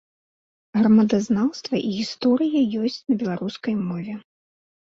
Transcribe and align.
Грамадазнаўства 0.79 1.75
і 1.91 1.93
гісторыя 1.99 2.65
ёсць 2.81 2.99
на 3.07 3.21
беларускай 3.23 3.79
мове. 3.87 4.21